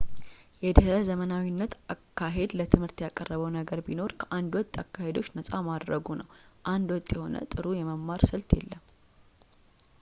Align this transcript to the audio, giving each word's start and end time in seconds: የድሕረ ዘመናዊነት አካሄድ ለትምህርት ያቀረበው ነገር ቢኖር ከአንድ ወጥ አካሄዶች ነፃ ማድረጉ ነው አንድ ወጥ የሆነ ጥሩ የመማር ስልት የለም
የድሕረ 0.65 0.93
ዘመናዊነት 1.09 1.73
አካሄድ 1.93 2.51
ለትምህርት 2.59 3.03
ያቀረበው 3.05 3.49
ነገር 3.57 3.79
ቢኖር 3.87 4.11
ከአንድ 4.21 4.51
ወጥ 4.59 4.73
አካሄዶች 4.83 5.29
ነፃ 5.39 5.51
ማድረጉ 5.69 6.07
ነው 6.21 6.29
አንድ 6.73 6.89
ወጥ 6.95 7.07
የሆነ 7.15 7.43
ጥሩ 7.53 7.67
የመማር 7.81 8.23
ስልት 8.31 8.49
የለም 8.59 8.83